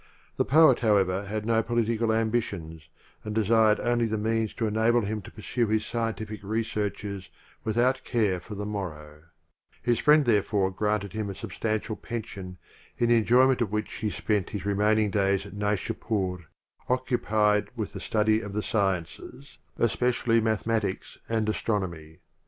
The 0.37 0.45
poet, 0.45 0.79
however, 0.79 1.25
had 1.25 1.45
no 1.45 1.61
political 1.61 2.11
am 2.11 2.31
bitions 2.31 2.85
and 3.23 3.35
desired 3.35 3.79
only 3.79 4.07
the 4.07 4.17
means 4.17 4.51
to 4.55 4.65
enable 4.65 5.01
him 5.01 5.21
to 5.21 5.29
pursue 5.31 5.67
his 5.67 5.85
scientific 5.85 6.39
researches 6.43 7.29
with 7.63 7.77
out 7.77 8.01
care 8.03 8.39
for 8.39 8.55
the 8.55 8.65
morrow; 8.65 9.25
his 9.79 9.99
friend 9.99 10.25
there 10.25 10.41
fore 10.41 10.71
granted 10.71 11.13
him 11.13 11.29
a 11.29 11.35
substantial 11.35 11.95
pension 11.95 12.57
in 12.97 13.09
the 13.09 13.15
enjoyment 13.17 13.61
of 13.61 13.71
which 13.71 13.93
he 13.93 14.09
spent 14.09 14.49
his 14.49 14.65
re 14.65 14.73
maining 14.73 15.11
days 15.11 15.45
in 15.45 15.51
Naishdpdr, 15.51 16.45
occupied 16.89 17.69
with 17.75 17.93
the 17.93 17.99
study 17.99 18.41
of 18.41 18.53
the 18.53 18.63
sciences, 18.63 19.59
especially 19.77 20.41
mathe 20.41 20.63
matics 20.65 21.19
and 21.29 21.47
astronomy. 21.47 22.21